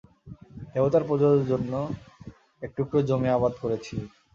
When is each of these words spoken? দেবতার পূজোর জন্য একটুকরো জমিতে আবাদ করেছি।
দেবতার 0.73 1.03
পূজোর 1.09 1.37
জন্য 1.51 1.73
একটুকরো 2.61 2.99
জমিতে 3.09 3.35
আবাদ 3.37 3.53
করেছি। 3.63 3.95